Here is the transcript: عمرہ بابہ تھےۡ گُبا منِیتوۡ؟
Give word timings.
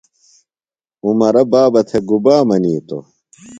عمرہ 1.05 1.43
بابہ 1.51 1.81
تھےۡ 1.87 2.03
گُبا 2.09 2.35
منِیتوۡ؟ 2.47 3.03